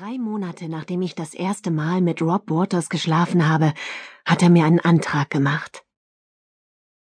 [0.00, 3.74] Drei Monate nachdem ich das erste Mal mit Rob Waters geschlafen habe,
[4.24, 5.82] hat er mir einen Antrag gemacht.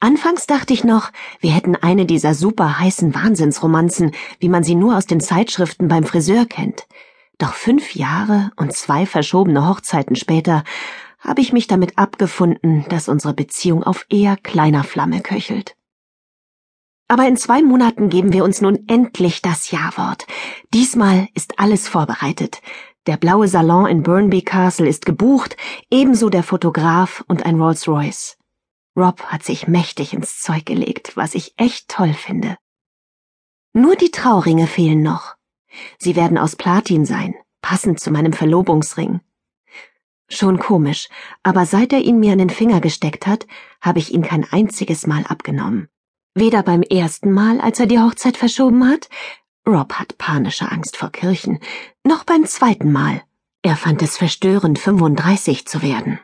[0.00, 4.10] Anfangs dachte ich noch, wir hätten eine dieser super heißen Wahnsinnsromanzen,
[4.40, 6.88] wie man sie nur aus den Zeitschriften beim Friseur kennt.
[7.38, 10.64] Doch fünf Jahre und zwei verschobene Hochzeiten später
[11.20, 15.76] habe ich mich damit abgefunden, dass unsere Beziehung auf eher kleiner Flamme köchelt.
[17.12, 20.26] Aber in zwei Monaten geben wir uns nun endlich das Ja-Wort.
[20.72, 22.62] Diesmal ist alles vorbereitet.
[23.06, 25.58] Der blaue Salon in Burnby Castle ist gebucht,
[25.90, 28.38] ebenso der Fotograf und ein Rolls-Royce.
[28.96, 32.56] Rob hat sich mächtig ins Zeug gelegt, was ich echt toll finde.
[33.74, 35.34] Nur die Trauringe fehlen noch.
[35.98, 39.20] Sie werden aus Platin sein, passend zu meinem Verlobungsring.
[40.30, 41.10] Schon komisch,
[41.42, 43.46] aber seit er ihn mir an den Finger gesteckt hat,
[43.82, 45.90] habe ich ihn kein einziges Mal abgenommen.
[46.34, 49.10] Weder beim ersten Mal, als er die Hochzeit verschoben hat,
[49.66, 51.58] Rob hat panische Angst vor Kirchen,
[52.04, 53.22] noch beim zweiten Mal.
[53.62, 56.18] Er fand es verstörend, 35 zu werden.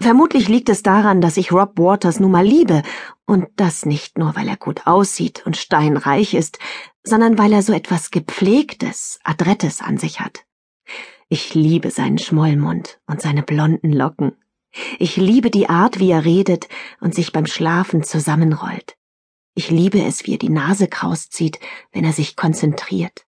[0.00, 2.82] Vermutlich liegt es daran, dass ich Rob Waters nun mal liebe,
[3.26, 6.58] und das nicht nur, weil er gut aussieht und steinreich ist,
[7.04, 10.44] sondern weil er so etwas Gepflegtes, Adrettes an sich hat.
[11.28, 14.32] Ich liebe seinen Schmollmund und seine blonden Locken.
[14.98, 16.68] Ich liebe die Art, wie er redet
[17.00, 18.96] und sich beim Schlafen zusammenrollt.
[19.54, 21.60] Ich liebe es, wie er die Nase kraus zieht,
[21.92, 23.26] wenn er sich konzentriert.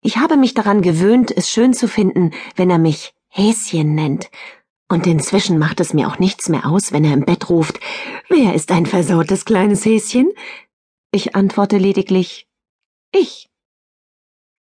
[0.00, 4.30] Ich habe mich daran gewöhnt, es schön zu finden, wenn er mich Häschen nennt,
[4.88, 7.78] und inzwischen macht es mir auch nichts mehr aus, wenn er im Bett ruft,
[8.28, 10.32] wer ist ein versautes kleines Häschen?
[11.12, 12.48] Ich antworte lediglich,
[13.12, 13.48] ich.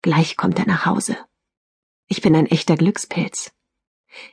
[0.04, 1.17] Gleich kommt er nach Hause.
[2.08, 3.52] Ich bin ein echter Glückspilz.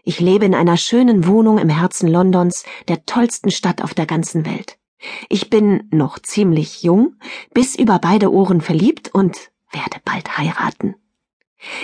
[0.03, 4.45] Ich lebe in einer schönen Wohnung im Herzen Londons, der tollsten Stadt auf der ganzen
[4.45, 4.79] Welt.
[5.29, 7.17] Ich bin noch ziemlich jung,
[7.53, 10.95] bis über beide Ohren verliebt und werde bald heiraten.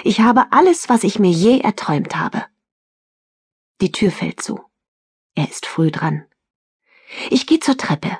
[0.04, 2.44] Ich habe alles, was ich mir je erträumt habe.
[3.80, 4.60] Die Tür fällt zu.
[5.34, 6.24] Er ist früh dran.
[7.30, 8.18] Ich gehe zur Treppe.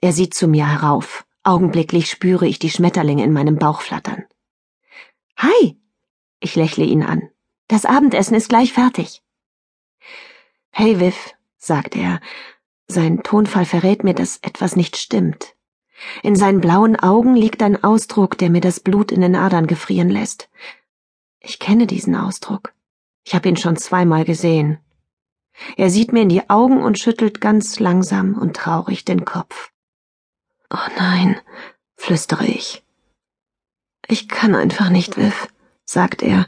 [0.00, 1.26] Er sieht zu mir herauf.
[1.42, 4.24] Augenblicklich spüre ich die Schmetterlinge in meinem Bauch flattern.
[5.36, 5.80] Hi!
[6.40, 7.30] Ich lächle ihn an.
[7.68, 9.22] Das Abendessen ist gleich fertig.
[10.70, 12.20] Hey, Viv, sagt er,
[12.90, 15.54] sein Tonfall verrät mir, dass etwas nicht stimmt.
[16.22, 20.08] In seinen blauen Augen liegt ein Ausdruck, der mir das Blut in den Adern gefrieren
[20.08, 20.48] lässt.
[21.40, 22.72] Ich kenne diesen Ausdruck.
[23.24, 24.78] Ich habe ihn schon zweimal gesehen.
[25.76, 29.72] Er sieht mir in die Augen und schüttelt ganz langsam und traurig den Kopf.
[30.72, 31.40] Oh nein,
[31.96, 32.82] flüstere ich.
[34.06, 35.48] Ich kann einfach nicht, Viv,
[35.84, 36.46] sagt er,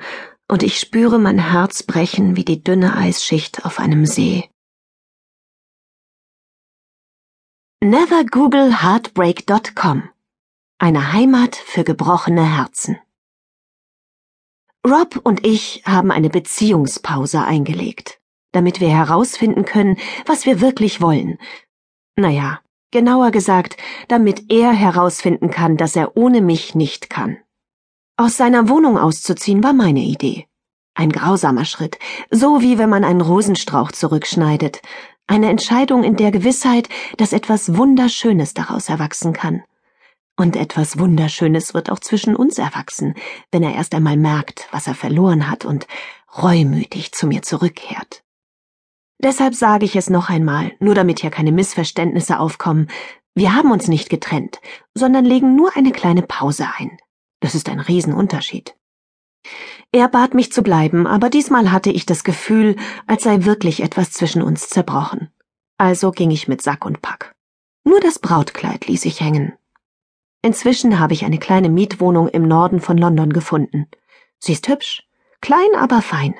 [0.48, 4.48] und ich spüre mein Herz brechen wie die dünne Eisschicht auf einem See.
[7.84, 10.08] Never Google Heartbreak.com
[10.78, 12.96] Eine Heimat für gebrochene Herzen.
[14.86, 18.20] Rob und ich haben eine Beziehungspause eingelegt,
[18.52, 21.38] damit wir herausfinden können, was wir wirklich wollen.
[22.14, 22.60] Naja,
[22.92, 23.76] genauer gesagt,
[24.06, 27.38] damit er herausfinden kann, dass er ohne mich nicht kann.
[28.16, 30.46] Aus seiner Wohnung auszuziehen war meine Idee.
[30.94, 31.98] Ein grausamer Schritt,
[32.30, 34.82] so wie wenn man einen Rosenstrauch zurückschneidet,
[35.26, 39.62] eine Entscheidung in der Gewissheit, dass etwas Wunderschönes daraus erwachsen kann.
[40.36, 43.14] Und etwas Wunderschönes wird auch zwischen uns erwachsen,
[43.50, 45.86] wenn er erst einmal merkt, was er verloren hat und
[46.36, 48.22] reumütig zu mir zurückkehrt.
[49.22, 52.88] Deshalb sage ich es noch einmal, nur damit hier keine Missverständnisse aufkommen.
[53.34, 54.60] Wir haben uns nicht getrennt,
[54.94, 56.98] sondern legen nur eine kleine Pause ein.
[57.40, 58.74] Das ist ein Riesenunterschied.
[59.92, 62.76] Er bat mich zu bleiben, aber diesmal hatte ich das Gefühl,
[63.06, 65.30] als sei wirklich etwas zwischen uns zerbrochen.
[65.76, 67.34] Also ging ich mit Sack und Pack.
[67.84, 69.52] Nur das Brautkleid ließ ich hängen.
[70.40, 73.86] Inzwischen habe ich eine kleine Mietwohnung im Norden von London gefunden.
[74.38, 75.06] Sie ist hübsch,
[75.40, 76.34] klein, aber fein.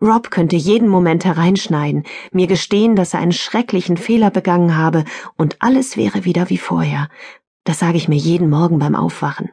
[0.00, 5.04] Rob könnte jeden Moment hereinschneiden, mir gestehen, dass er einen schrecklichen Fehler begangen habe,
[5.36, 7.08] und alles wäre wieder wie vorher.
[7.64, 9.50] Das sage ich mir jeden Morgen beim Aufwachen.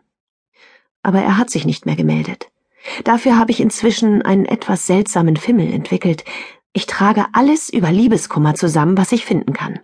[1.03, 2.49] Aber er hat sich nicht mehr gemeldet.
[3.03, 6.23] Dafür habe ich inzwischen einen etwas seltsamen Fimmel entwickelt.
[6.73, 9.79] Ich trage alles über Liebeskummer zusammen, was ich finden kann.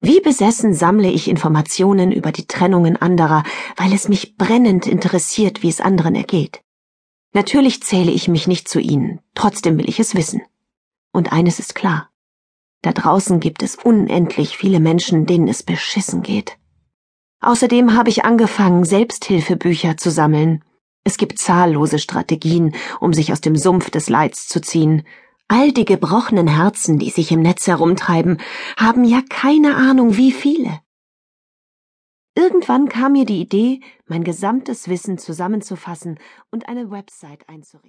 [0.00, 3.42] Wie besessen sammle ich Informationen über die Trennungen anderer,
[3.76, 6.60] weil es mich brennend interessiert, wie es anderen ergeht.
[7.32, 10.42] Natürlich zähle ich mich nicht zu ihnen, trotzdem will ich es wissen.
[11.12, 12.10] Und eines ist klar.
[12.82, 16.56] Da draußen gibt es unendlich viele Menschen, denen es beschissen geht.
[17.40, 20.62] Außerdem habe ich angefangen, Selbsthilfebücher zu sammeln,
[21.06, 25.06] es gibt zahllose Strategien, um sich aus dem Sumpf des Leids zu ziehen.
[25.46, 28.38] All die gebrochenen Herzen, die sich im Netz herumtreiben,
[28.76, 30.80] haben ja keine Ahnung, wie viele.
[32.34, 36.18] Irgendwann kam mir die Idee, mein gesamtes Wissen zusammenzufassen
[36.50, 37.84] und eine Website einzurichten.